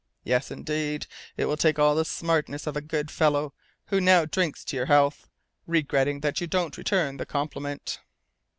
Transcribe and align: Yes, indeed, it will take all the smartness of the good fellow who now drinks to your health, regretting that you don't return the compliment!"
Yes, 0.23 0.49
indeed, 0.49 1.05
it 1.37 1.45
will 1.45 1.55
take 1.57 1.77
all 1.77 1.93
the 1.93 2.03
smartness 2.05 2.65
of 2.65 2.73
the 2.73 2.81
good 2.81 3.11
fellow 3.11 3.53
who 3.85 4.01
now 4.01 4.25
drinks 4.25 4.65
to 4.65 4.75
your 4.75 4.87
health, 4.87 5.29
regretting 5.67 6.21
that 6.21 6.41
you 6.41 6.47
don't 6.47 6.75
return 6.75 7.17
the 7.17 7.25
compliment!" 7.27 7.99